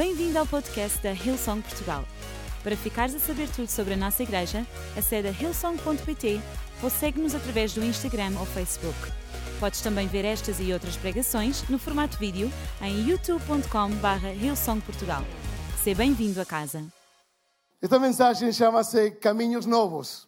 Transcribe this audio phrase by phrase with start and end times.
[0.00, 2.06] Bem-vindo ao podcast da Hillsong Portugal.
[2.64, 6.40] Para ficares a saber tudo sobre a nossa igreja, acede a hillsong.pt
[6.82, 8.96] ou segue-nos através do Instagram ou Facebook.
[9.60, 12.50] Podes também ver estas e outras pregações no formato vídeo
[12.80, 15.22] em youtube.com.br hillsongportugal.
[15.84, 16.82] Seja bem-vindo a casa.
[17.82, 20.26] Esta mensagem chama-se Caminhos Novos.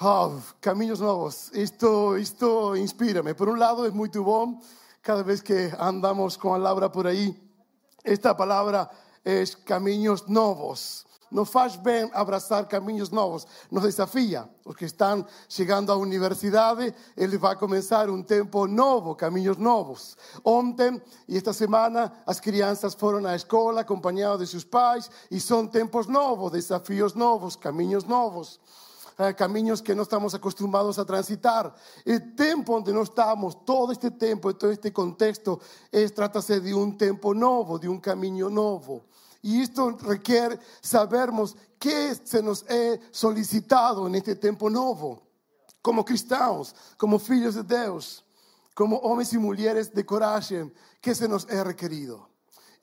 [0.00, 1.50] Oh, caminhos novos.
[1.52, 3.34] Isto, isto inspira-me.
[3.34, 4.62] Por um lado, é muito bom
[5.02, 7.50] cada vez que andamos com a Laura por aí.
[8.04, 8.90] Esta palavra
[9.24, 11.04] é caminhos novos.
[11.30, 14.46] Nos faz bem abraçar caminhos novos, nos desafia.
[14.66, 20.14] Os que estão chegando à universidade, ele vai começar um tempo novo, caminhos novos.
[20.44, 25.66] Ontem e esta semana, as crianças foram à escola acompanhadas de seus pais e são
[25.66, 28.60] tempos novos, desafios novos, caminhos novos.
[29.22, 31.72] Eh, caminhos que não estamos acostumados a transitar.
[32.04, 35.60] O tempo onde nós estamos, todo este tempo e todo este contexto,
[36.12, 39.04] trata-se de um tempo novo, de um caminho novo.
[39.40, 45.22] E isto requer sabermos que se nos é solicitado neste tempo novo,
[45.80, 48.24] como cristãos, como filhos de Deus,
[48.74, 52.26] como homens e mulheres de coragem, que se nos é requerido.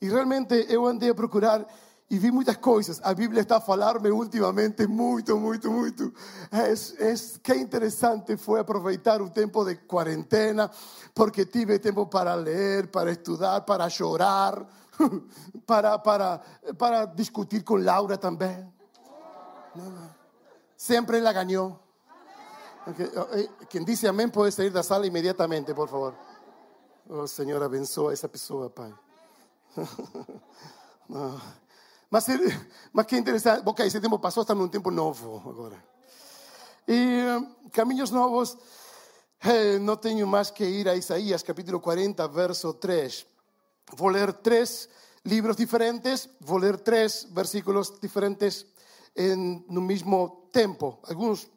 [0.00, 1.66] E realmente eu andei a procurar
[2.10, 3.00] e vi muitas coisas.
[3.04, 6.12] A Bíblia está a falar-me ultimamente muito, muito, muito.
[6.50, 10.68] É, é, que interessante foi aproveitar o de quarentena,
[11.14, 14.66] porque tive tempo para ler, para estudar, para chorar
[15.66, 16.42] para, para,
[16.76, 18.72] para discutir con Laura también.
[20.76, 21.80] Siempre la ganó.
[22.86, 26.14] Eh, quien dice amén puede salir de la sala inmediatamente, por favor.
[27.08, 28.94] Oh, Señor, abençoa esa persona, Pai.
[32.10, 32.26] Mas,
[32.92, 33.62] mas que interessante.
[33.64, 35.82] Ok, esse tempo passou, estamos num tempo novo agora.
[36.88, 37.24] E
[37.70, 38.58] caminhos novos,
[39.44, 43.24] eh, não tenho mais que ir a Isaías, capítulo 40, verso 3.
[43.94, 44.88] Vou ler três
[45.24, 48.66] livros diferentes, vou ler três versículos diferentes
[49.16, 50.98] em, no mesmo tempo.
[51.08, 51.48] Alguns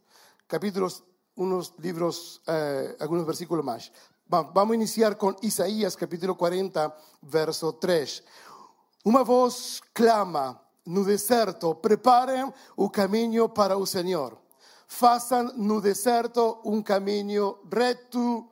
[0.48, 1.04] capítulos,
[1.36, 3.92] uns livros, eh, alguns versículos mais.
[4.28, 8.24] Vamos iniciar com Isaías, capítulo 40, verso 3.
[9.06, 14.38] Uma voz clama no deserto: preparem o caminho para o Senhor.
[14.88, 18.48] Façam no deserto um caminho reto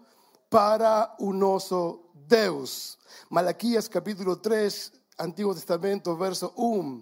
[0.50, 2.98] para o nosso Deus.
[3.30, 7.02] Malaquias capítulo 3, Antiguo Testamento, verso 1.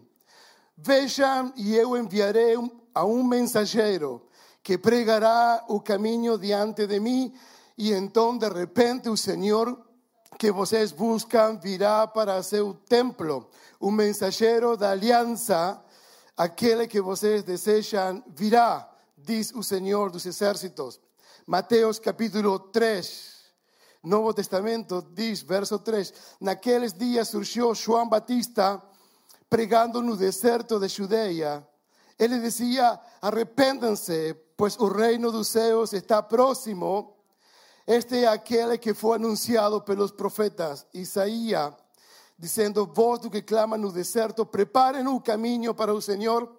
[0.77, 2.55] Vejam, e eu enviarei
[2.93, 4.27] a um mensageiro
[4.61, 7.33] que pregará o caminho diante de mim,
[7.75, 9.88] e então de repente o Senhor
[10.39, 13.49] que vocês buscam virá para seu templo.
[13.77, 15.83] O mensageiro da aliança,
[16.37, 20.97] aquele que vocês desejam, virá, diz o Senhor dos exércitos.
[21.45, 23.37] Mateus capítulo 3.
[24.01, 28.81] Novo Testamento diz, verso 3: Naqueles dias surgiu João Batista
[29.49, 31.67] pregando no deserto de Judeia.
[32.17, 37.18] Ele dizia: Arrependam-se, pois o reino dos céus está próximo.
[37.89, 41.73] Este é aquele que foi anunciado pelos profetas Isaías,
[42.37, 46.55] dizendo: Voz do que clama no deserto, preparem o caminho para o Senhor,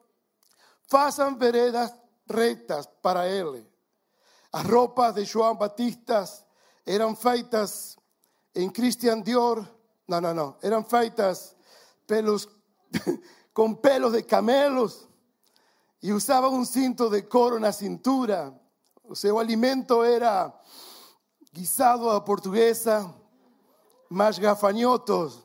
[0.89, 1.95] façam veredas
[2.29, 3.65] retas para ele.
[4.53, 6.25] As roupas de João Batista
[6.85, 7.97] eran feitas
[8.53, 9.65] en Christian Dior,
[10.09, 11.55] no, no, no, eran feitas
[13.53, 15.09] con pelos de camelos
[16.01, 18.53] y usaban un cinto de coro en la cintura.
[19.05, 20.61] O sea, el alimento era
[21.53, 23.13] guisado a portuguesa,
[24.09, 25.45] más gafanhotos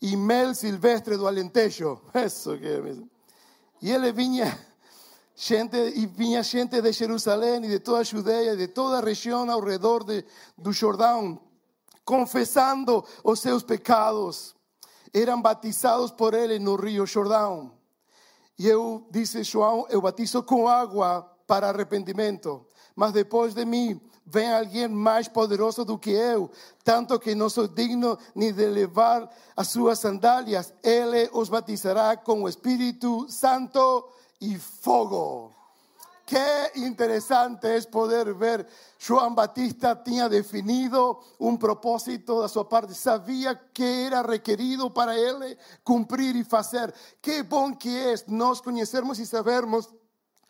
[0.00, 2.02] y mel silvestre do alentejo.
[2.14, 3.06] Eso que
[3.80, 4.58] Y él vinha
[5.34, 9.50] gente, e vinha gente de Jerusalém e de toda a Judeia, de toda a região
[9.50, 10.24] ao redor de,
[10.56, 11.40] do Jordão,
[12.04, 14.54] confessando os seus pecados.
[15.12, 17.72] Eram batizados por ele no rio Jordão.
[18.58, 24.52] E eu, disse João, eu batizo com água para arrependimento, mas depois de mim vem
[24.52, 26.50] alguém mais poderoso do que eu,
[26.82, 30.72] tanto que não sou digno nem de levar as suas sandálias.
[30.82, 34.08] Ele os batizará com o Espírito Santo
[34.40, 35.52] y fuego.
[36.26, 38.66] Qué interesante es poder ver.
[38.98, 45.58] Joan Batista tenía definido un propósito de su parte, sabía que era requerido para él
[45.82, 46.94] cumplir y hacer.
[47.20, 49.90] Qué bom que es nos conocermos y sabermos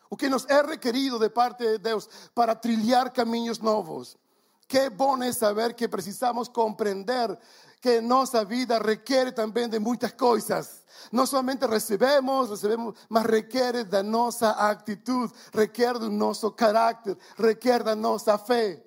[0.09, 4.17] o que nos es requerido de parte de Dios para trilhar caminos nuevos.
[4.67, 7.37] Qué bom es saber que precisamos comprender
[7.79, 10.83] que nossa vida requer também de muitas coisas.
[11.11, 17.95] Não somente recebemos, recebemos, mas requer da nossa atitude, requer do nosso caráter, requer da
[17.95, 18.83] nossa fé.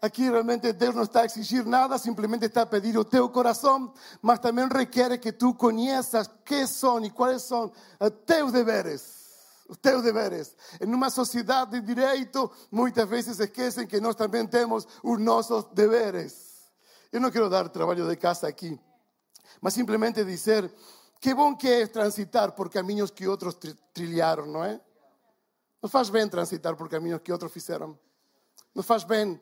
[0.00, 3.92] Aqui realmente Deus não está a exigir nada, simplesmente está a pedir o teu coração,
[4.20, 9.27] mas também requer que conheças que são e quais são os teus deveres.
[9.68, 10.56] Os teus deveres.
[10.80, 16.72] Em uma sociedade de direito, muitas vezes esquecem que nós também temos os nossos deveres.
[17.12, 18.78] Eu não quero dar trabalho de casa aqui,
[19.60, 20.72] mas simplesmente dizer
[21.20, 23.56] que bom que é transitar por caminhos que outros
[23.92, 24.80] trilharam, não é?
[25.82, 27.98] Nos faz bem transitar por caminhos que outros fizeram.
[28.74, 29.40] Nos faz bem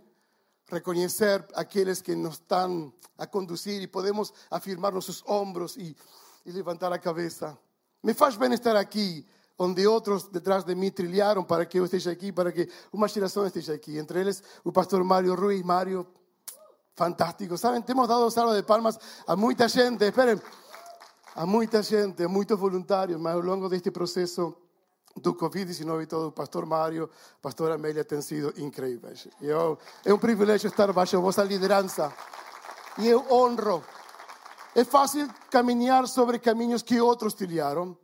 [0.68, 5.96] reconhecer aqueles que nos están a conducir y podemos afirmar nuestros hombros y,
[6.44, 7.58] y levantar la cabeza.
[8.02, 9.26] Me faz bem estar aqui,
[9.58, 13.46] onde outros detrás de mim trilharam para que eu esteja aqui, para que uma geração
[13.46, 13.98] esteja aqui.
[13.98, 15.62] Entre eles, o pastor Mário Ruiz.
[15.62, 16.06] Mário,
[16.94, 17.56] fantástico.
[17.56, 20.04] Sabem, temos dado salva de palmas a muita gente.
[20.04, 20.40] Esperen,
[21.34, 24.56] a muita gente, a muitos voluntários, mas ao longo deste processo
[25.20, 27.08] do Covid-19 e todo, o pastor Mário,
[27.40, 29.28] pastor Amélia, têm sido incríveis.
[29.40, 32.12] Eu, é um privilégio estar baixo a vossa liderança.
[32.98, 33.82] E eu honro.
[34.74, 37.96] É fácil caminhar sobre caminhos que outros trilharam,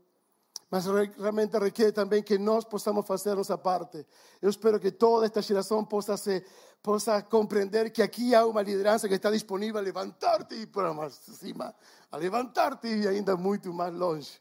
[0.73, 4.07] mas realmente requer também que nós possamos fazer nossa parte.
[4.41, 6.43] Eu espero que toda esta geração possa, se,
[6.83, 11.75] possa compreender que aqui há uma liderança que está disponível a levantar-te para mais cima,
[12.11, 14.41] a levantar-te e ainda muito mais longe.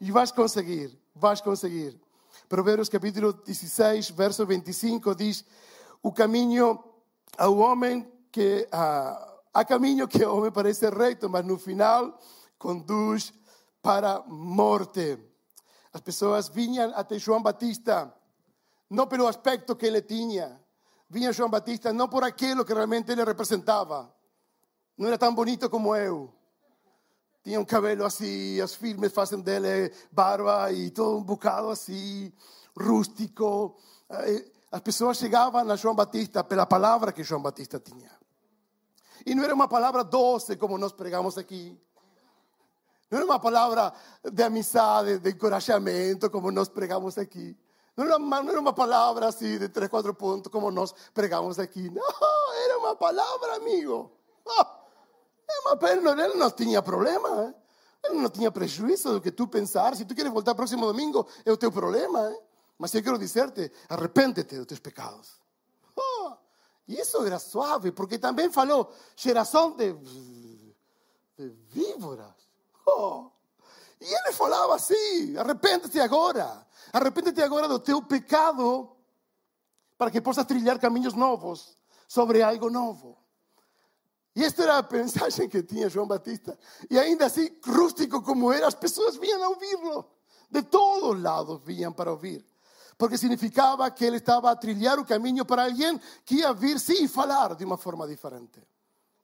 [0.00, 2.00] E vais conseguir, vais conseguir.
[2.48, 5.44] Provérbios capítulo 16, verso 25 diz:
[6.02, 6.82] O caminho
[7.36, 12.18] ao homem que há caminho que ao homem parece reto, mas no final
[12.58, 13.30] conduz
[13.82, 15.25] para morte.
[15.96, 18.14] As pessoas vinham até João Batista
[18.90, 20.60] não pelo aspecto que ele tinha,
[21.08, 24.14] vinha João Batista não por aquilo que realmente ele representava.
[24.98, 26.30] Não era tão bonito como eu.
[27.42, 32.30] Tinha um cabelo assim, as firmes fazem dele barba e todo um bocado assim,
[32.78, 33.74] rústico.
[34.10, 38.10] Eh, as pessoas chegavam a João Batista pela palavra que João Batista tinha.
[39.24, 41.74] E não era uma palavra doce como nós pregamos aqui.
[43.10, 43.92] Não era uma palavra
[44.24, 47.56] de amizade, de encorajamento como nós pregamos aqui.
[47.96, 51.58] Não era, uma, não era uma palavra assim de três, quatro pontos como nós pregamos
[51.58, 51.88] aqui.
[51.88, 54.12] Não, era uma palavra, amigo.
[54.44, 54.64] Oh.
[55.80, 57.54] Mas ele não tinha problema.
[58.04, 59.96] Ele não tinha prejuízo do que tu pensar.
[59.96, 62.36] Se tu queres voltar próximo domingo, o teu problema.
[62.78, 65.40] Mas eu quero dizer-te, arrepende-te dos teus pecados.
[65.96, 66.32] Oh,
[66.86, 72.45] e isso era suave, porque também falou geração de, de víboras.
[74.00, 76.66] E ele falava assim: arrepende-te agora.
[76.92, 78.90] Arrepende-te agora do teu pecado,
[79.98, 83.18] para que possas trilhar caminhos novos sobre algo novo.
[84.34, 86.58] E esta era a mensagem que tinha João Batista.
[86.90, 90.04] E ainda assim, rústico como era, as pessoas vinham a ouvi-lo.
[90.50, 92.44] De todos lados vinham para ouvir.
[92.98, 97.08] Porque significava que ele estava a trilhar o caminho para alguém que ia vir, sim,
[97.08, 98.60] falar de uma forma diferente.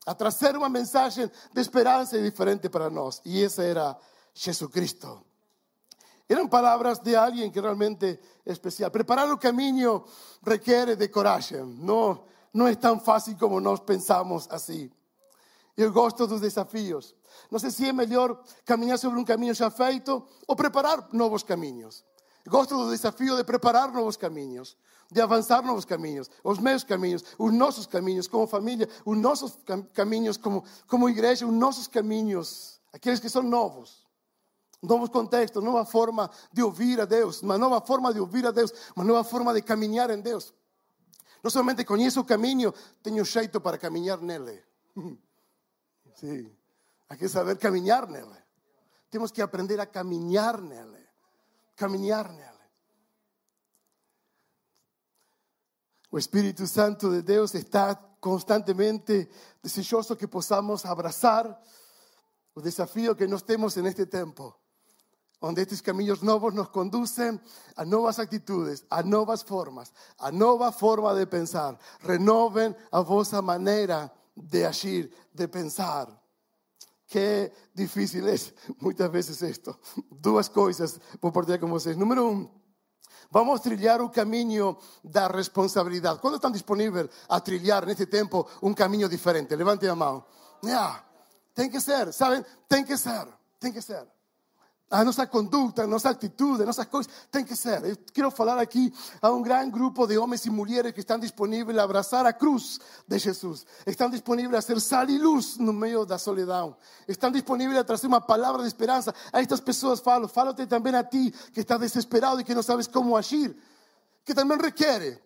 [0.05, 3.21] A trazer uma mensagem de esperança diferente para nós.
[3.25, 3.97] E essa era
[4.35, 5.25] Jesus Cristo.
[6.29, 8.91] Eram palavras de alguém que realmente é especial.
[8.91, 10.05] Preparar o caminho
[10.45, 11.63] requer de coragem.
[11.63, 14.91] Não, não é tão fácil como nós pensamos assim.
[15.77, 17.15] Eu gosto dos desafios.
[17.51, 22.05] Não sei se é melhor caminhar sobre um caminho já feito ou preparar novos caminhos.
[22.47, 24.77] Gosto do desafio de preparar novos caminhos,
[25.11, 29.59] de avançar novos caminhos, os meus caminhos, os nossos caminhos como família, os nossos
[29.93, 34.03] caminhos como, como igreja, os nossos caminhos, aqueles que são novos.
[34.83, 38.73] Novos contextos, nova forma de ouvir a Deus, uma nova forma de ouvir a Deus,
[38.97, 40.53] uma nova forma de caminhar em Deus.
[41.43, 44.63] Não somente conheço o caminho, tenho jeito para caminhar nele.
[46.15, 46.47] Sí.
[47.09, 48.39] Hay que saber caminar nele.
[49.11, 51.02] Temos que aprender a caminhar nele.
[51.83, 52.31] Caminhar.
[56.13, 59.29] O Espírito Santo de Deus está constantemente
[59.61, 61.61] desejoso que possamos abrazar
[62.55, 64.55] o desafío que nós temos en este tempo,
[65.41, 67.43] onde estes caminhos novos nos conducen
[67.75, 71.77] a novas actitudes, a novas formas, a nova forma de pensar.
[72.07, 76.22] Renoven a vossa maneira de agir, de pensar.
[77.13, 79.79] Qué difícil es muchas veces esto.
[80.09, 81.95] Dos cosas por partilhar con vocês.
[81.95, 82.49] Número um,
[83.31, 86.21] vamos trilhar o caminho da responsabilidade.
[86.21, 89.55] Quando estão disponíveis a trilhar neste tempo um caminho diferente?
[89.55, 90.25] Levante a mão.
[90.65, 91.05] Yeah.
[91.55, 92.43] Tem que ser, sabem?
[92.67, 93.29] Tem que ser,
[93.61, 94.07] tem que ser.
[94.93, 97.83] A nossa conduta, a nossa atitude, a nossas coisas, tem que ser.
[97.83, 101.79] Eu quero falar aqui a um grande grupo de homens e mulheres que estão disponíveis
[101.79, 103.65] a abraçar a cruz de Jesus.
[103.87, 106.77] Estão disponíveis a ser sal e luz no meio da solidão.
[107.09, 109.15] Estão disponíveis a trazer uma palavra de esperança.
[109.33, 112.87] A estas pessoas falo, falo-te também a ti que está desesperado e que não sabes
[112.87, 113.57] como agir.
[114.27, 115.23] Que também requer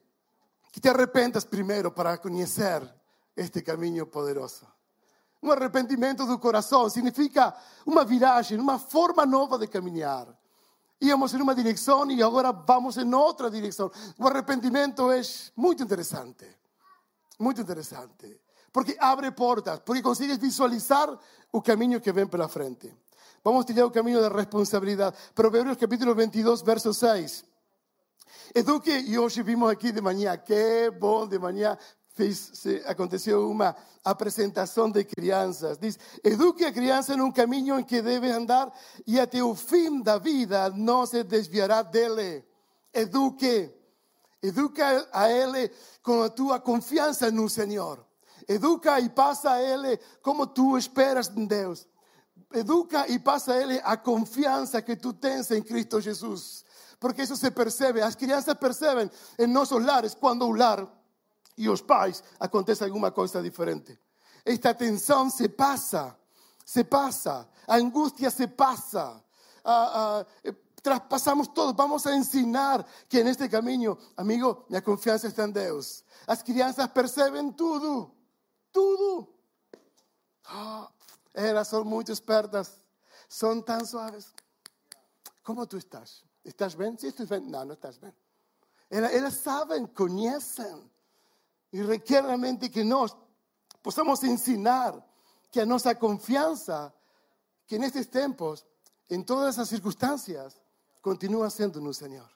[0.70, 2.88] que te arrepentas primeiro para conhecer
[3.36, 4.75] este caminho poderoso.
[5.46, 7.54] Um arrependimento do coração significa
[7.86, 10.26] uma viragem, uma forma nova de caminhar.
[11.00, 13.88] Íamos em uma direção e agora vamos em outra direção.
[14.18, 15.20] O arrependimento é
[15.54, 16.44] muito interessante.
[17.38, 18.40] Muito interessante.
[18.72, 21.16] Porque abre portas, porque consigues visualizar
[21.52, 22.92] o caminho que vem pela frente.
[23.44, 25.16] Vamos a trilhar o caminho da responsabilidade.
[25.32, 27.44] Provérbios capítulo 22, verso 6.
[28.52, 31.78] Eduque, e hoje vimos aqui de manhã, que bom de manhã,
[32.16, 32.50] fez,
[32.86, 35.78] aconteceu uma apresentação de crianças.
[35.78, 38.72] Diz: eduque a criança num caminho em que deve andar
[39.06, 42.42] e até o fim da vida não se desviará dele.
[42.92, 43.70] Eduque,
[44.42, 45.70] educa a ele
[46.02, 48.04] com a tua confiança no Senhor.
[48.48, 51.86] Educa e passa a ele como tu esperas em Deus.
[52.54, 56.64] Educa e passa a ele a confiança que tu tens em Cristo Jesus.
[56.98, 60.52] Porque isso se percebe, as crianças percebem em nossos lares quando o
[61.56, 63.98] e os pais acontece alguma coisa diferente.
[64.44, 66.16] Esta tensão se passa,
[66.64, 69.22] se passa, a angústia se passa.
[69.64, 75.44] Ah, ah, eh, traspasamos todo, vamos a ensinar que neste caminho, amigo, minha confiança está
[75.44, 76.04] em Deus.
[76.26, 78.14] As crianças percebem tudo,
[78.72, 79.28] tudo.
[80.48, 80.86] Oh,
[81.34, 82.80] elas são muito espertas,
[83.28, 84.32] são tão suaves.
[85.42, 86.24] Como tu estás?
[86.44, 86.96] Estás bem?
[86.96, 87.40] Sim, estou bem.
[87.40, 88.14] Não, não estás bem.
[88.88, 90.88] Elas, elas sabem, conhecem.
[91.76, 93.14] E requer realmente que nós
[93.82, 94.96] possamos ensinar
[95.50, 96.90] que a nossa confiança,
[97.66, 98.64] que nestes tempos,
[99.10, 100.58] em todas as circunstâncias,
[101.02, 102.30] continua sendo no Senhor.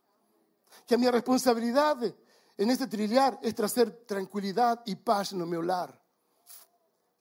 [0.86, 2.14] Que a minha responsabilidade
[2.58, 5.98] neste trilhar é trazer tranquilidade e paz no meu lar.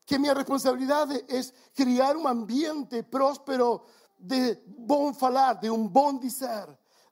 [0.06, 1.42] Que a minha responsabilidade é
[1.74, 3.82] criar um ambiente próspero
[4.20, 6.68] de bom falar, de um bom dizer,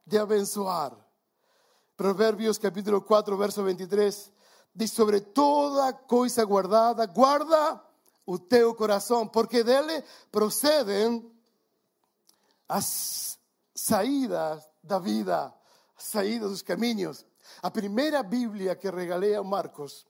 [0.05, 0.97] de abençoar.
[1.95, 4.35] Provérbios capítulo 4, verso 23
[4.77, 7.83] diz sobre toda coisa guardada, guarda
[8.27, 11.31] o teu coração, porque dele procedem
[12.69, 13.39] as
[13.73, 15.51] saídas da vida,
[15.97, 17.25] as saídas dos caminhos.
[17.63, 20.05] A primeira Bíblia que regalei a Marcos,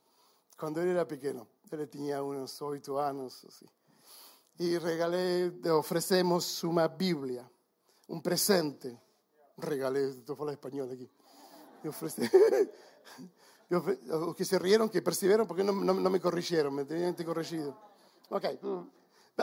[0.58, 3.68] quando ele era pequeno, ele tinha uns oito anos, assim,
[4.60, 7.50] e regalei, oferecemos uma Bíblia,
[8.10, 9.00] um presente.
[9.58, 11.10] Regalei, estou falando espanhol aqui.
[11.84, 12.22] E ofereci.
[13.70, 17.78] Los que se rieron, que percibieron, porque no, no, no me corrigieron, me tenían corregido.
[18.30, 18.46] Ok.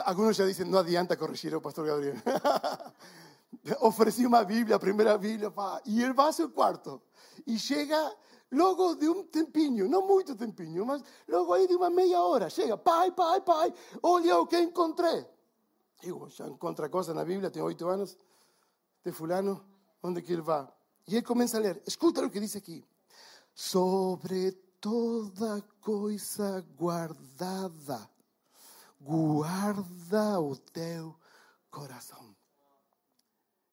[0.03, 2.21] Algunos ya dicen, no adianta corregir, pastor Gabriel.
[3.81, 7.03] Ofrecí una Biblia, primera Biblia, pa, y él va a su cuarto.
[7.45, 8.11] Y llega
[8.49, 12.81] luego de un tempinho, no mucho tempinho, mas luego ahí de una media hora, llega,
[12.81, 15.29] pai, pai, pai, olha o que encontré.
[16.01, 18.17] Digo, ya encontra cosas en la Biblia, tengo ocho años,
[19.03, 19.63] de fulano,
[20.01, 20.75] ¿dónde que él va?
[21.05, 22.83] Y él comienza a leer, escucha lo que dice aquí
[23.55, 28.09] sobre toda coisa guardada,
[28.99, 31.15] guarda o teu.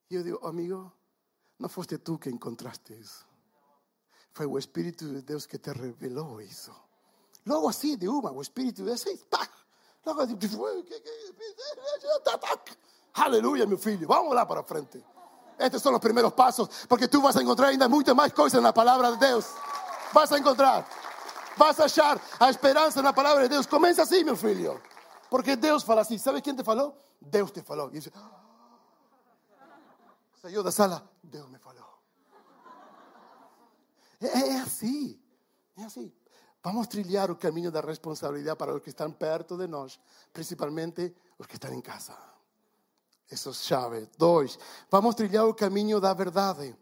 [0.09, 0.93] E eu digo, amigo,
[1.59, 3.27] não foste tu que encontraste isso.
[4.33, 6.73] Foi o Espírito de Deus que te revelou isso.
[7.45, 9.49] Logo assim, de uma, o Espírito de tá.
[10.07, 10.39] Logo assim,
[13.15, 15.05] aleluia, meu filho, vamos lá para frente.
[15.59, 18.65] Estos son los primeros pasos, porque tú vas a encontrar ainda muchas más cosas en
[18.65, 19.47] la palabra de Dios.
[20.13, 20.87] Vas a encontrar.
[21.57, 23.67] Vas a achar a esperança na palavra de Deus.
[23.67, 24.81] Começa assim, meu filho.
[25.31, 26.19] Porque Deus fala assim.
[26.19, 26.97] Sabe quem te falou?
[27.21, 27.89] Deus te falou.
[27.89, 28.11] E diz,
[30.41, 31.83] saiu da sala, Deus me falou.
[34.21, 35.21] É, é assim.
[35.77, 36.13] É assim.
[36.63, 39.99] Vamos trilhar o caminho da responsabilidade para os que estão perto de nós,
[40.33, 42.17] principalmente os que estão em casa.
[43.31, 44.09] Isso é chave.
[44.17, 44.59] Dois,
[44.91, 46.77] vamos trilhar o caminho da verdade.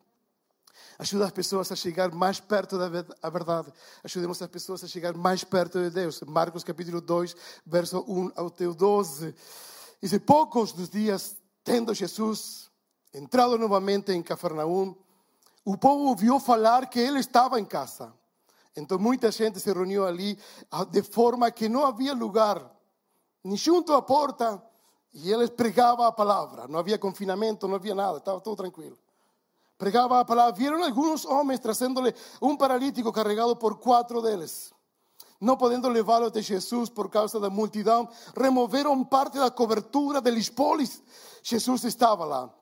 [1.01, 3.73] Ajuda as pessoas a chegar mais perto da verdade.
[4.05, 6.21] Ajudemos as pessoas a chegar mais perto de Deus.
[6.21, 7.35] Marcos capítulo 2,
[7.65, 9.35] verso 1 ao 12.
[10.03, 12.71] Diz, poucos dos dias, tendo Jesus
[13.15, 14.95] entrado novamente em Cafarnaum,
[15.65, 18.13] o povo ouviu falar que ele estava em casa.
[18.77, 20.39] Então muita gente se reuniu ali,
[20.91, 22.71] de forma que não havia lugar,
[23.43, 24.63] nem junto à porta,
[25.15, 26.69] e eles pregavam a palavra.
[26.69, 28.99] Não havia confinamento, não havia nada, estava tudo tranquilo
[29.81, 30.53] pregaba a palavra.
[30.53, 34.75] Vieron algunos hombres trazéndole un paralítico cargado por cuatro de ellos.
[35.41, 38.07] No podendo levá-lo até Jesus por causa da multidão,
[38.37, 41.03] removeram parte da cobertura del espolis.
[41.43, 42.55] Jesus estava lá.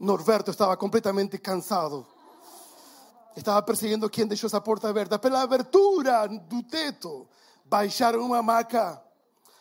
[0.00, 2.04] Norberto estava completamente cansado.
[3.36, 5.20] Estava perseguindo quem deixou essa porta aberta.
[5.20, 7.28] Pela abertura do teto,
[7.64, 9.00] baixaram uma maca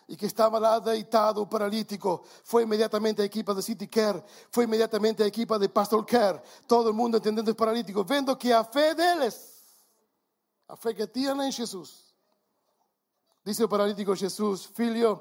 [0.10, 5.24] e que estava lá deitado, paralítico, foi imediatamente a equipa de City Care, foi imediatamente
[5.24, 8.94] a equipa de Pastor Care, todo o mundo entendendo o paralítico, vendo que a fé
[8.94, 9.60] deles
[10.70, 12.14] a fé que tinha em Jesus.
[13.44, 15.20] Disse o paralítico Jesus: Filho,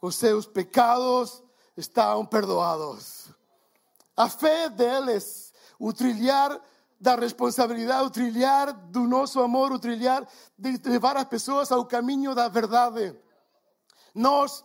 [0.00, 1.42] os seus pecados
[1.76, 3.26] estão perdoados.
[4.16, 6.60] A fé deles, o trilhar
[7.00, 10.24] da responsabilidade, o trilhar do nosso amor, o trilhar
[10.56, 13.18] de levar as pessoas ao caminho da verdade.
[14.14, 14.64] Nós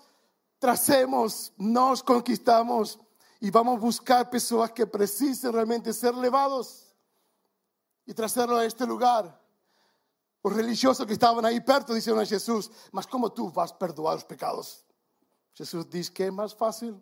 [0.59, 2.99] trazemos, nós conquistamos
[3.41, 6.87] e vamos buscar pessoas que precisem realmente ser levados
[8.05, 9.39] e trazê-los a este lugar.
[10.43, 14.23] Os religiosos que estavam aí perto disseram a Jesus: Mas como tu vas perdoar os
[14.23, 14.85] pecados?
[15.53, 17.01] Jesus diz que é mais fácil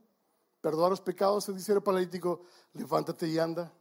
[0.61, 3.71] perdoar os pecados e dizer ao paralítico: Levántate e anda.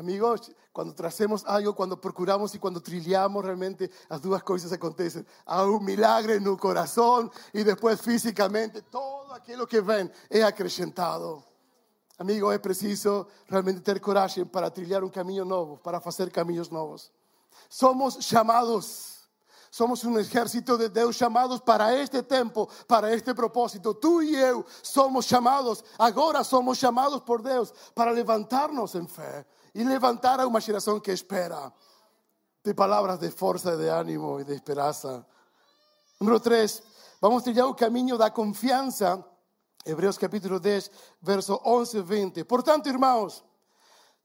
[0.00, 5.26] Amigos, quando trazemos algo, quando procuramos e quando trilhamos realmente, as duas coisas acontecem.
[5.44, 11.44] Há um milagre no coração e depois fisicamente todo aquilo que vem é acrescentado.
[12.18, 17.12] Amigo, é preciso realmente ter coragem para trilhar um caminho novo, para fazer caminhos novos.
[17.68, 19.20] Somos chamados.
[19.70, 23.92] Somos um exército de Deus chamados para este tempo, para este propósito.
[23.92, 29.84] Tu e eu somos chamados, agora somos chamados por Deus para levantar-nos em fé e
[29.84, 31.72] levantar a uma geração que espera.
[32.62, 35.26] De palavras de força, de ânimo e de esperança.
[36.20, 36.82] Número 3,
[37.20, 39.24] vamos trilhar o caminho da confiança.
[39.84, 40.90] Hebreus capítulo 10,
[41.22, 42.44] verso 11 e 20.
[42.44, 43.42] Portanto, irmãos,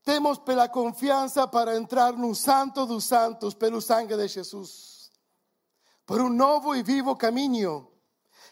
[0.03, 5.09] temos pela confiança para entrar no Santo dos Santos pelo sangue de Jesus.
[6.05, 7.87] Por um novo e vivo caminho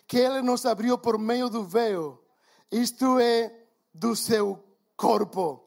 [0.07, 2.23] que Ele nos abriu por meio do véu,
[2.71, 3.53] isto é,
[3.93, 4.63] do seu
[4.97, 5.62] corpo.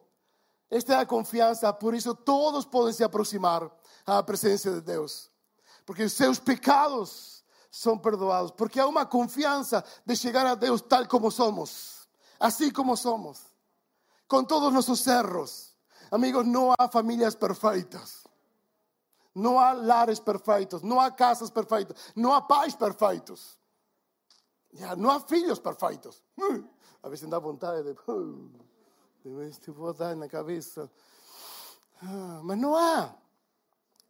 [0.70, 3.70] Esta é a confiança, por isso todos podem se aproximar
[4.04, 5.30] à presença de Deus,
[5.84, 11.06] porque os seus pecados são perdoados, porque há uma confiança de chegar a Deus tal
[11.06, 12.08] como somos,
[12.40, 13.40] assim como somos,
[14.26, 15.76] com todos nossos erros.
[16.10, 18.24] Amigos, não há famílias perfeitas,
[19.34, 23.58] não há lares perfeitos, não há casas perfeitas, não há pais perfeitos,
[24.96, 26.22] não há filhos perfeitos.
[27.02, 27.96] A vezes dá vontade de.
[29.60, 30.88] Te vou dar na cabeça.
[32.00, 33.12] Ah, mas não há.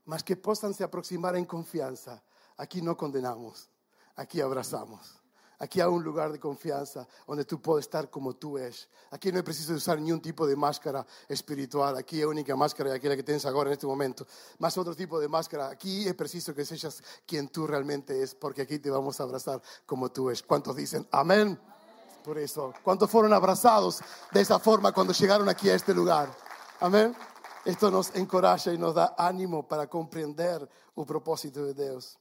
[0.05, 2.23] Mas que possam se aproximar em confiança.
[2.59, 3.69] Aqui não condenamos,
[4.15, 5.17] aqui abraçamos.
[5.59, 8.87] Aqui há um lugar de confiança onde tu podes estar como tu és.
[9.11, 11.97] Aqui não é preciso usar nenhum tipo de máscara espiritual.
[11.97, 14.27] Aqui a única máscara é aquela que tens agora neste momento.
[14.59, 15.69] Mas outro tipo de máscara.
[15.69, 19.63] Aqui é preciso que sejas quem tu realmente és, porque aqui te vamos a abraçar
[19.87, 20.43] como tu és.
[20.43, 21.59] ¿Cuántos dicen amén?
[22.27, 24.01] Por eso, ¿cuántos fueron abrazados
[24.33, 26.29] de esa forma cuando llegaron aquí a este lugar?
[26.81, 27.15] Amén.
[27.65, 32.19] Esto nos encoraja y nos da ánimo para comprender el propósito de Dios.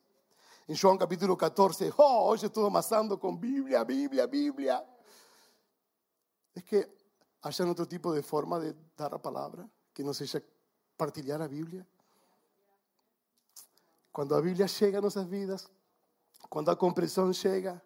[0.68, 4.86] En João capítulo 14, oh, hoy estuve amasando con Biblia, Biblia, Biblia.
[6.54, 6.88] Es que
[7.42, 10.40] hayan otro tipo de forma de dar la palabra que no sea
[10.96, 11.84] partilhar a Biblia.
[14.12, 15.68] Cuando la Biblia llega a nuestras vidas,
[16.48, 17.82] cuando la comprensión llega,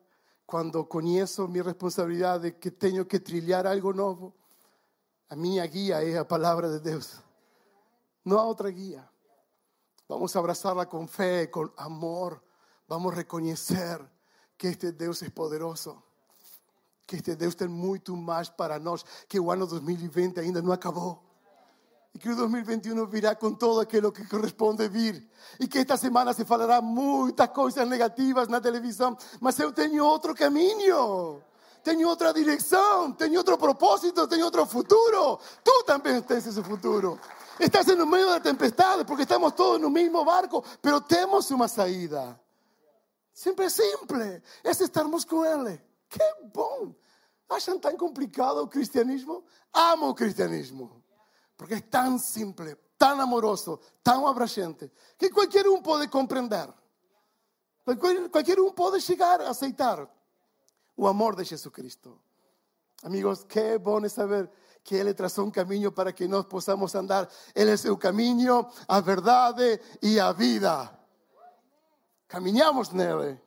[0.49, 4.33] quando conheço minha responsabilidade que tenho que trilhar algo novo,
[5.29, 7.21] a minha guia é a palavra de Deus.
[8.25, 9.07] Não há outra guia.
[10.07, 12.41] Vamos abraçá-la com fé, com amor.
[12.88, 14.03] Vamos reconhecer
[14.57, 16.01] que este Deus é poderoso.
[17.05, 21.23] Que este Deus tem muito mais para nós, que o ano 2020 ainda não acabou.
[22.13, 25.28] E que o 2021 virá com todo aquilo que corresponde vir.
[25.60, 30.34] E que esta semana se falará muitas coisas negativas na televisão, mas eu tenho outro
[30.34, 31.41] caminho.
[31.84, 35.39] Tenho outra direção, tenho outro propósito, tenho outro futuro.
[35.63, 37.19] Tu também tens esse futuro.
[37.60, 42.39] Estás no meio da tempestade porque estamos todos no mesmo barco, pero temos uma saída.
[43.34, 45.82] Sempre é simples, é estarmos com Ele.
[46.10, 46.93] Que bom!
[47.50, 49.43] Acham tão complicado o cristianismo?
[49.74, 51.04] Amo o cristianismo.
[51.60, 56.74] Porque es tan simple, tan amoroso, tan abrachante, que cualquier uno puede comprender.
[57.84, 60.10] Cualquier uno puede llegar a aceitar
[60.95, 62.17] el amor de Jesucristo.
[63.04, 64.50] Amigos, qué bueno saber
[64.82, 67.28] que Él trazó un camino para que nos podamos andar.
[67.54, 69.58] Él es el camino a verdad
[70.00, 70.98] y a vida.
[72.26, 73.41] Caminamos en Él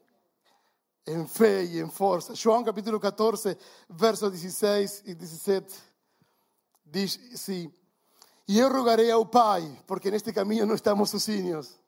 [1.07, 2.35] en fe y en fuerza.
[2.40, 3.57] Juan capítulo 14,
[3.88, 5.75] versos 16 y 17.
[6.85, 7.81] Dice, sí.
[8.48, 11.78] E eu rogarei ao Pai, porque neste caminho não estamos sozinhos.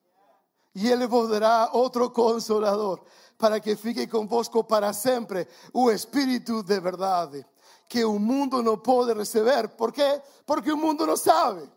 [0.74, 3.00] E Ele vos dará outro consolador,
[3.38, 7.44] para que fique convosco para sempre o Espírito de verdade,
[7.88, 9.68] que o mundo não pode receber.
[9.68, 10.20] Por quê?
[10.46, 11.68] Porque o mundo não sabe,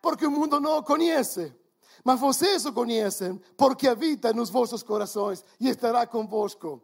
[0.00, 1.54] porque o mundo não o conhece.
[2.04, 6.82] Mas vocês o conhecem, porque habita nos vossos corações e estará convosco.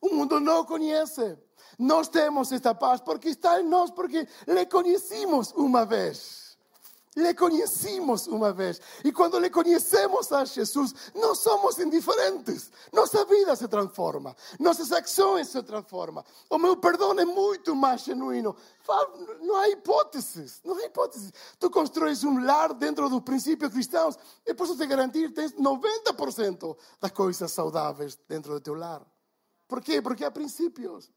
[0.00, 1.36] O mundo não conhece.
[1.78, 6.41] Nós temos esta paz porque está em nós, porque le conhecimos uma vez.
[7.14, 8.80] Le conhecimos uma vez.
[9.04, 12.70] E quando le conhecemos a Jesus, não somos indiferentes.
[12.90, 14.34] Nossa vida se transforma.
[14.58, 16.24] Nossas ações se transformam.
[16.48, 18.56] O meu perdão é muito mais genuíno.
[19.42, 20.62] Não há hipóteses.
[20.64, 21.30] Não há hipóteses.
[21.58, 24.18] Tu constróis um lar dentro dos princípios cristãos.
[24.46, 29.02] E posso te garantir tens 90% das coisas saudáveis dentro do teu lar.
[29.68, 30.00] Por quê?
[30.00, 31.10] Porque há princípios.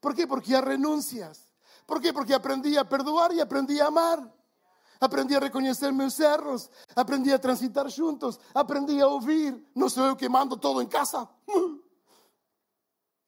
[0.00, 0.26] Por quê?
[0.26, 1.40] Porque há renúncias.
[1.86, 2.10] Por quê?
[2.10, 4.41] Porque aprendi a perdoar e aprendi a amar.
[5.02, 9.60] Aprendi a reconhecer meus erros, aprendi a transitar juntos, aprendi a ouvir.
[9.74, 11.28] Não sou eu que mando todo em casa.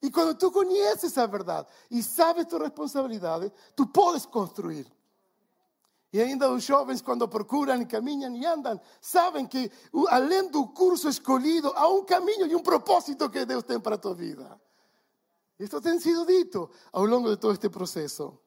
[0.01, 4.87] E quando tu conheces a verdade e sabes tua responsabilidade, tu podes construir.
[6.13, 9.69] E ainda os jovens, quando procuram e caminham e andam, sabem que
[10.11, 13.99] além do curso escolhido, há um caminho e um propósito que Deus tem para a
[13.99, 14.61] tua vida.
[15.59, 18.39] Isto tem sido dito ao longo de todo este processo.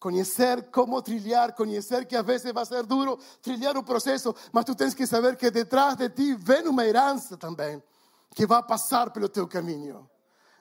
[0.00, 4.74] Conhecer como trilhar, conhecer que às vezes vai ser duro trilhar o processo, mas tu
[4.74, 7.82] tens que saber que detrás de ti vem uma herança também,
[8.34, 10.08] que vai passar pelo teu caminho,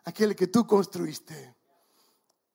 [0.03, 1.55] aquele que tu construíste.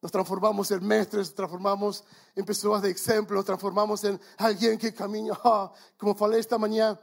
[0.03, 2.05] Nos transformamos em mestres, nos transformamos
[2.37, 5.33] em pessoas de exemplo, nos transformamos em alguém que caminha.
[5.43, 6.99] Oh, como falei esta manhã,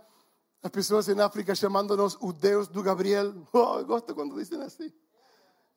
[0.61, 3.33] as pessoas em África chamando-nos o Deus do Gabriel.
[3.51, 4.93] Oh, gosto quando dizem assim.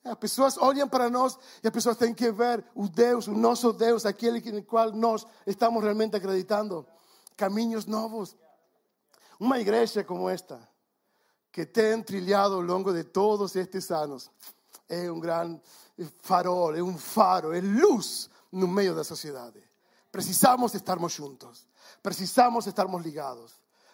[0.04, 3.72] As pessoas olham para nós e as pessoas têm que ver o Deus, o nosso
[3.72, 6.86] Deus, aquele no qual nós estamos realmente acreditando.
[7.36, 8.36] Caminhos novos.
[9.40, 10.68] Uma igreja como esta,
[11.50, 14.30] que tem trilhado ao longo de todos estes anos,
[14.88, 15.60] é um grande
[16.20, 19.62] farol, é um faro, é luz no meio da sociedade.
[20.12, 21.66] Precisamos estarmos juntos,
[22.02, 23.52] precisamos estarmos ligados,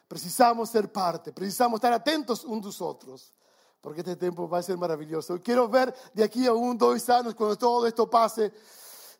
[0.08, 3.32] precisamos ser parte, precisamos estar atentos uns dos outros
[3.80, 5.40] porque este tiempo va a ser maravilloso.
[5.42, 8.52] Quiero ver de aquí a un, dos años, cuando todo esto pase,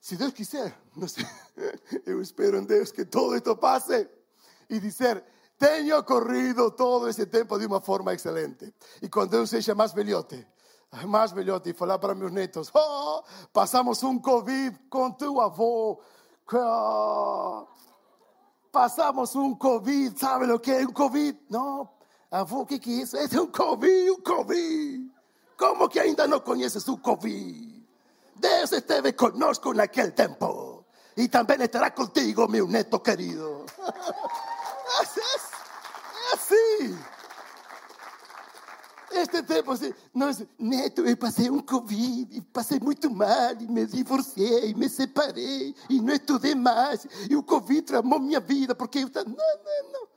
[0.01, 1.27] si Dios quisiera, no sé,
[2.07, 4.11] yo espero en Dios que todo esto pase
[4.69, 5.25] y decir,
[5.57, 8.75] tengo corrido todo ese tiempo de una forma excelente.
[9.01, 10.47] Y cuando Dios sea más velhote,
[11.07, 16.01] más velhote, y falar para mis netos, oh, pasamos un COVID con tu avó,
[18.71, 21.35] pasamos un COVID, ¿sabe lo que es un COVID?
[21.49, 22.00] No,
[22.31, 23.17] Avô, o que, que é isso?
[23.17, 25.11] Esse é um Covid, um Covid.
[25.59, 27.85] Como que ainda não conheces o Covid?
[28.37, 30.85] Deus esteve conosco naquele tempo.
[31.17, 33.67] E também estará contigo, meu neto querido.
[36.31, 36.99] É assim.
[39.11, 44.73] Este tempo, assim, nós, neto, eu passei um Covid, passei muito mal, e me divorciei,
[44.75, 49.11] me separei, e não estudei mais, e o Covid tramou minha vida, porque eu...
[49.15, 49.93] Não, não.
[49.93, 50.10] Não.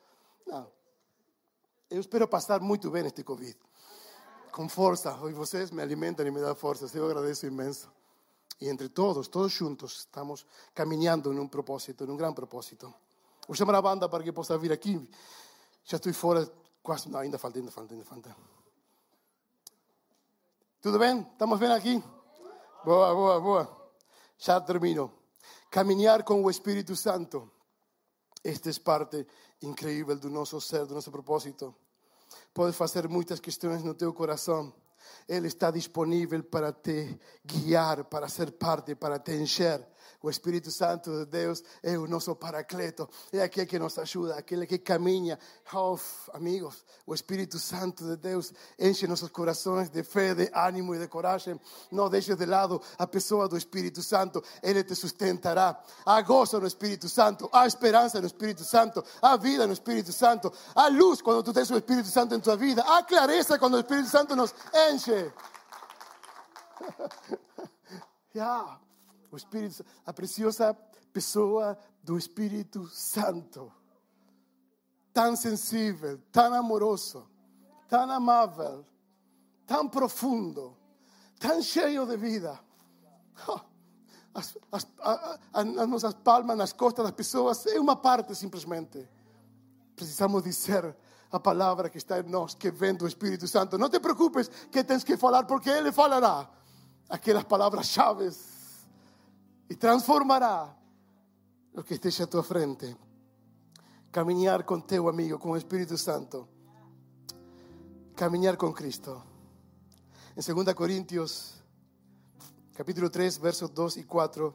[1.93, 3.56] Eu espero passar muito bem este Covid.
[4.51, 5.15] Com força.
[5.29, 6.95] E vocês me alimentam e me dão forças.
[6.95, 7.88] Eu agradeço imenso.
[8.60, 12.91] E entre todos, todos juntos, estamos caminhando em um propósito, em um grande propósito.
[13.47, 15.08] Vou chamar a banda para que possa vir aqui.
[15.86, 16.51] Já estou fora,
[16.82, 17.08] quase.
[17.10, 18.36] Não, ainda falta, ainda falta, ainda falta.
[20.82, 21.21] Tudo bem?
[21.21, 22.03] Estamos bem aqui?
[22.84, 23.91] Boa, boa, boa.
[24.39, 25.13] Já termino.
[25.69, 27.51] Caminhar com o Espírito Santo.
[28.43, 29.27] Esta é parte
[29.62, 31.83] incrível do nosso ser, do nosso propósito.
[32.54, 34.74] Pode fazer muitas questões no teu coração.
[35.28, 39.86] Ele está disponível para te guiar, para ser parte, para te encher.
[40.21, 44.65] O Espírito Santo de Deus é o nosso paracleto, é aquele que nos ajuda, aquele
[44.65, 45.37] que caminha.
[45.73, 45.97] Oh,
[46.33, 51.07] amigos, o Espírito Santo de Deus enche nossos corações de fé, de ânimo e de
[51.07, 51.59] coragem.
[51.91, 55.81] Não deixes de lado a pessoa do Espírito Santo, ele te sustentará.
[56.05, 60.51] Há gozo no Espírito Santo, há esperança no Espírito Santo, há vida no Espírito Santo,
[60.73, 63.79] há luz quando tu tens o Espírito Santo em tua vida, há clareza quando o
[63.79, 64.53] Espírito Santo nos
[64.91, 65.31] enche.
[68.33, 68.79] yeah.
[69.36, 70.74] O Espírito, a preciosa
[71.12, 73.72] pessoa do Espírito Santo.
[75.13, 77.28] Tão sensível, tão amoroso,
[77.88, 78.86] tão amável,
[79.65, 80.76] tão profundo,
[81.39, 82.60] tão cheio de vida.
[84.36, 89.08] As, as, a, as nossas palmas nas costas das pessoas é uma parte simplesmente.
[89.96, 90.96] Precisamos dizer
[91.32, 93.78] a palavra que está em nós, que vem do Espírito Santo.
[93.78, 96.50] Não te preocupes que tens que falar, porque Ele falará
[97.08, 98.52] aquelas palavras chaves
[99.73, 100.77] y transformará
[101.73, 102.95] lo que esté a tu frente.
[104.12, 106.47] Caminar con teu amigo, con el Espíritu Santo.
[108.15, 109.23] Caminar con Cristo.
[110.36, 111.55] En 2 Corintios,
[112.75, 114.53] capítulo 3, versos 2 y 4.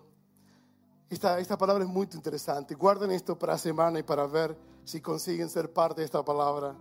[1.10, 2.76] Esta, esta palabra es muy interesante.
[2.76, 6.76] Guarden esto para la semana y para ver si consiguen ser parte de esta palabra.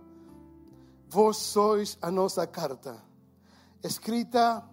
[1.10, 3.02] Vos sois a nossa carta,
[3.82, 4.70] escrita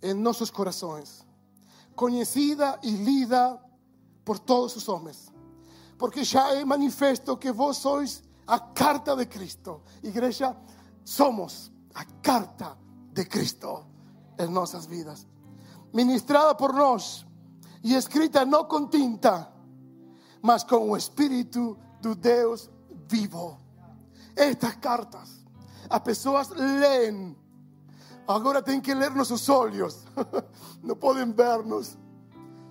[0.00, 1.26] en nuestros corazones
[2.00, 3.60] conhecida e lida
[4.24, 5.30] por todos os homens,
[5.98, 9.82] porque ya he manifiesto que vos sois a carta de Cristo.
[10.02, 10.56] Iglesia,
[11.04, 12.74] somos a carta
[13.12, 13.84] de Cristo
[14.38, 15.26] en nuestras vidas.
[15.92, 17.26] Ministrada por nos
[17.82, 19.52] y escrita no con tinta,
[20.40, 22.70] mas con o Espíritu de Deus
[23.10, 23.58] vivo.
[24.34, 25.44] Estas cartas,
[25.90, 27.36] as pessoas leem.
[28.30, 30.04] Agora tem que ler nossos olhos.
[30.82, 31.98] Não podem ver-nos.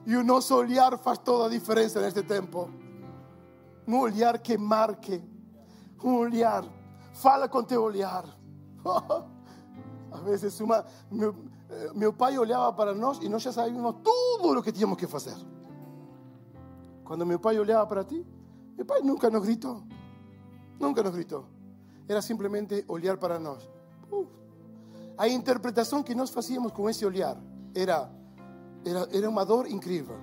[0.05, 2.69] E o nosso olhar faz toda a diferença neste tempo.
[3.85, 5.21] Um olhar que marque.
[6.01, 6.63] Um olhar.
[7.13, 8.23] Fala com teu olhar.
[10.11, 11.35] Às vezes, uma, meu,
[11.69, 15.07] eh, meu pai olhava para nós e nós já sabíamos tudo o que tínhamos que
[15.07, 15.35] fazer.
[17.03, 18.25] Quando meu pai olhava para ti,
[18.77, 19.83] meu pai nunca nos gritou.
[20.79, 21.45] Nunca nos gritou.
[22.07, 23.69] Era simplesmente olhar para nós.
[25.19, 27.35] A interpretação que nós fazíamos com esse olhar
[27.75, 28.09] era,
[28.85, 30.15] era, era uma dor incrível.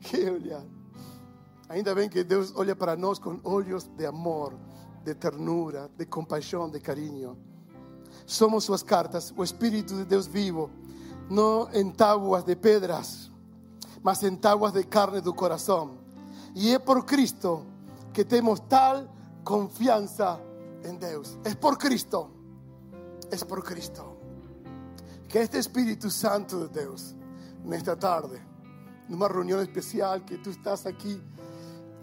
[0.00, 0.64] que olhar.
[1.68, 4.54] Ainda bem que Deus olha para nós com olhos de amor,
[5.04, 7.36] de ternura, de compaixão, de carinho.
[8.24, 10.70] Somos suas cartas, o Espírito de Deus vivo,
[11.28, 13.30] não em tábuas de pedras,
[14.02, 15.98] mas em tábuas de carne do coração.
[16.54, 17.66] E é por Cristo
[18.14, 19.06] que temos tal
[19.44, 20.40] confiança
[20.82, 21.38] em Deus.
[21.44, 22.40] É por Cristo.
[23.32, 24.18] É por Cristo.
[25.26, 27.14] Que este Espírito Santo de Deus,
[27.64, 28.38] nesta tarde,
[29.08, 31.18] numa reunião especial que tu estás aqui,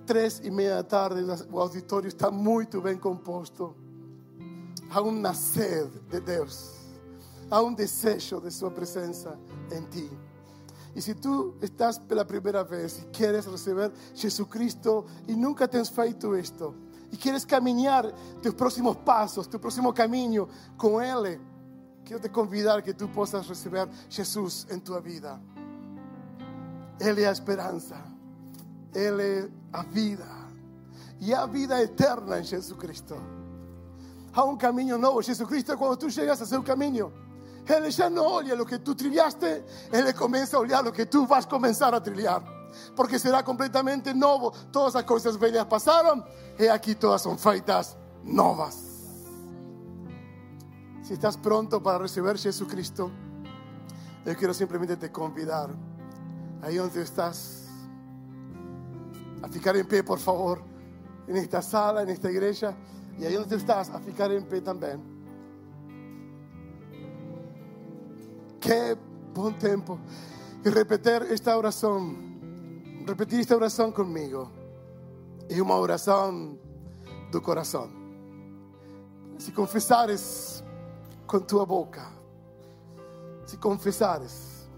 [0.08, 3.76] três e meia da tarde, o auditório está muito bem composto.
[4.90, 6.74] Há uma sede de Deus,
[7.52, 9.38] há um desejo de Sua presença
[9.72, 10.10] em ti.
[10.96, 16.36] E se tu estás pela primeira vez e queres receber Jesucristo e nunca tens feito
[16.36, 16.74] isto,
[17.12, 21.40] e queres caminhar teus próximos passos, teu próximo caminho com Ele,
[22.06, 25.40] quero te convidar que tu possas receber Jesus em tua vida.
[27.00, 27.96] Ele é a esperança,
[28.94, 30.28] Ele é a vida,
[31.20, 33.16] e a vida eterna em Jesus Cristo.
[34.34, 35.22] Há um caminho novo.
[35.22, 37.12] Jesus Cristo, quando tu chegas a seu caminho,
[37.68, 41.26] Ele já não olha o que tu trilhaste, Ele começa a olhar o que tu
[41.26, 42.59] vas começar a trilhar.
[42.96, 44.52] Porque será completamente novo.
[44.72, 46.24] Todas as coisas velhas passaram
[46.58, 48.90] e aqui todas são feitas novas.
[51.04, 53.12] Se estás pronto para receber Jesus Cristo,
[54.26, 55.70] eu quero simplesmente te convidar,
[56.62, 57.68] aí onde estás,
[59.42, 60.62] a ficar em pé, por favor,
[61.28, 62.76] nesta sala, nesta igreja.
[63.18, 65.02] E aí onde estás, a ficar em pé também.
[68.60, 68.96] Que
[69.34, 70.00] bom tempo.
[70.64, 72.29] E repetir esta oração.
[73.08, 74.52] Repetir esta oração comigo.
[75.50, 76.58] É uma oração
[77.32, 77.90] do coração.
[79.38, 80.64] Se confessares
[81.26, 82.06] com tua boca,
[83.46, 84.70] se confessares,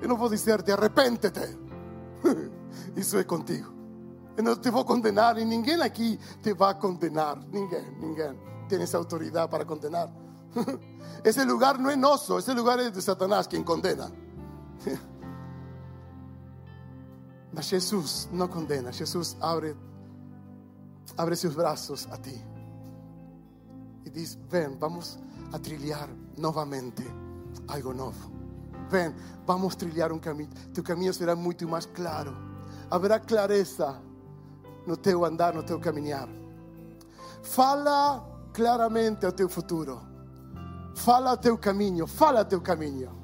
[0.00, 1.58] eu não vou dizer-te arrepente-te.
[2.96, 3.72] Isso é contigo.
[4.36, 7.38] Eu não te vou condenar e ninguém aqui te vai condenar.
[7.52, 10.10] Ninguém, ninguém tem essa autoridade para condenar.
[11.24, 14.12] Esse lugar não é nosso, esse lugar é de Satanás quem condena.
[17.54, 19.76] Mas Jesus não condena, Jesus abre,
[21.16, 22.44] abre seus braços a ti
[24.04, 25.18] e diz: Vem, vamos
[25.52, 27.04] a trilhar novamente
[27.68, 28.32] algo novo.
[28.90, 29.14] Vem,
[29.46, 30.50] vamos trilhar um caminho.
[30.72, 32.36] Teu caminho será muito mais claro.
[32.90, 34.02] Haverá clareza
[34.86, 36.28] no teu andar, no teu caminhar.
[37.42, 40.00] Fala claramente ao teu futuro.
[40.96, 43.23] Fala teu caminho, fala teu caminho.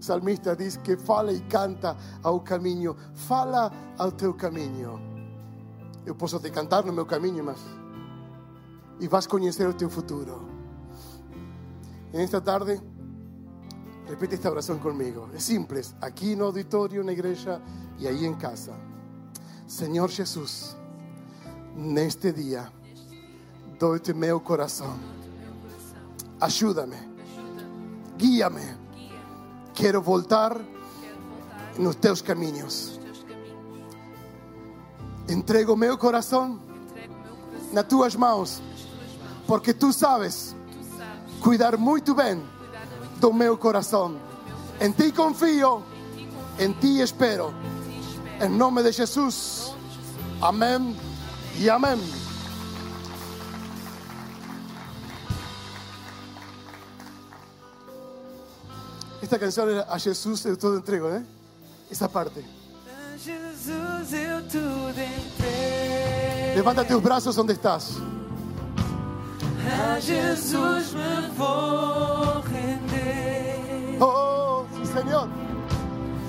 [0.00, 2.96] Salmista diz que fala e canta ao caminho.
[3.14, 5.00] Fala ao teu caminho.
[6.06, 7.58] Eu posso te cantar no meu caminho, mas.
[9.00, 10.48] E vas conhecer o teu futuro.
[12.12, 12.80] E nesta tarde,
[14.08, 15.28] repite esta oração comigo.
[15.34, 15.94] É simples.
[16.00, 17.60] Aqui no auditório, na igreja
[17.98, 18.72] e aí em casa.
[19.66, 20.76] Senhor Jesus,
[21.76, 22.72] neste dia,
[23.78, 24.98] dou-te meu coração.
[26.40, 26.96] Ajuda-me,
[28.16, 28.87] guia-me.
[29.78, 30.60] Quero voltar
[31.78, 32.98] nos teus caminhos.
[35.28, 36.58] Entrego meu coração
[37.72, 38.60] nas tuas mãos,
[39.46, 40.56] porque tu sabes
[41.40, 42.42] cuidar muito bem
[43.20, 44.16] do meu coração.
[44.80, 45.84] Em ti confio,
[46.58, 47.54] em ti espero.
[48.40, 49.72] En nombre de Jesús.
[50.40, 50.96] Amén
[51.60, 52.27] y amén.
[59.28, 61.18] Esta canção era A Jesus eu tudo entrego, ¿eh?
[61.18, 61.26] né?
[61.90, 62.42] Essa parte.
[62.88, 66.56] A Jesus eu tudo entrego.
[66.56, 67.98] Levanta teus braços onde estás.
[69.86, 73.98] A Jesus me vou render.
[74.00, 75.28] Oh, oh sim, Senhor.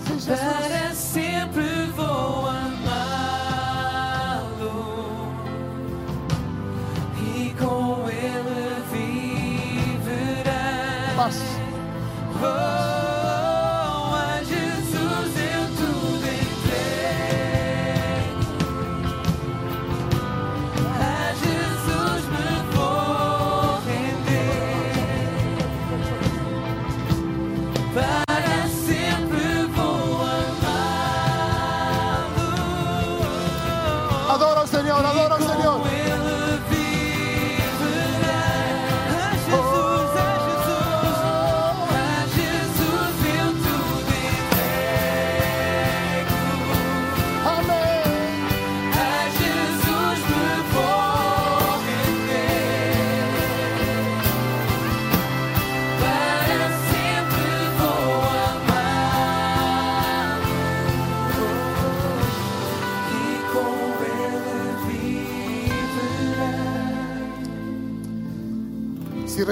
[0.06, 0.38] Sim, Jesus.
[0.38, 3.64] Para sempre vou amá-lo.
[7.18, 8.84] E com ele
[10.02, 11.14] viverá.
[11.16, 11.38] Paz.
[12.44, 12.79] Oh.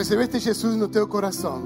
[0.08, 1.62] Recebeste Jesus no teu coração,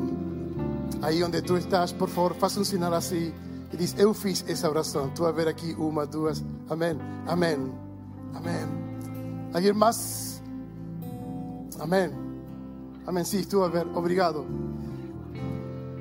[1.00, 3.32] aí onde tu estás, por favor, faça um sinal assim
[3.72, 5.12] e diz: Eu fiz essa oração.
[5.12, 6.44] Tu vai ver aqui uma, duas.
[6.68, 6.98] Amém.
[7.28, 7.72] Amém.
[8.34, 8.68] Amém.
[9.54, 10.42] Alguém mais?
[11.80, 12.12] Amém.
[13.06, 13.24] Amém.
[13.24, 13.88] Sim, tu vai ver.
[13.96, 14.44] Obrigado.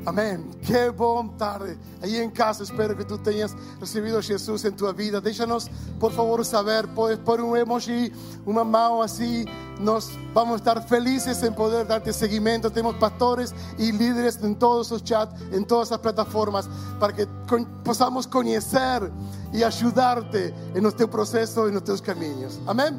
[0.06, 0.38] Amém.
[0.62, 1.78] Que bom tarde.
[2.02, 5.20] Aí em casa espero que tu tenhas recebido Jesus em tua vida.
[5.20, 6.86] Deixa-nos, por favor, saber.
[6.88, 8.12] Podes pôr um emoji,
[8.46, 9.44] uma mão assim.
[9.78, 12.70] Nós vamos estar felizes em poder darte seguimento.
[12.70, 17.64] Temos pastores e líderes em todos os chats, em todas as plataformas, para que con-
[17.84, 19.10] possamos conhecer
[19.52, 22.58] e ajudar-te no teu processo e nos teus caminhos.
[22.66, 22.92] Amém?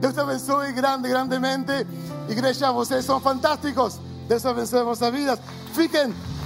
[0.00, 1.86] Deus te abençoe grande, grandemente.
[2.28, 4.00] Igreja, vocês são fantásticos.
[4.28, 5.38] Deus abençoe vossas vidas.
[5.72, 6.12] Fiquem.